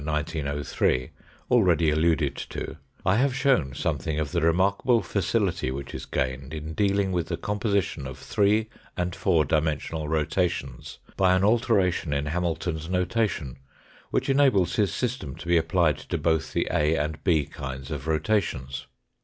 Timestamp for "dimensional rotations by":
9.45-11.35